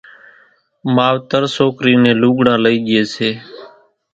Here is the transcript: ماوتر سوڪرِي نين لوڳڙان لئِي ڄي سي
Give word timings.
ماوتر 0.95 1.43
سوڪرِي 1.55 1.93
نين 2.03 2.17
لوڳڙان 2.21 2.57
لئِي 2.63 2.77
ڄي 2.87 3.01
سي 3.13 3.29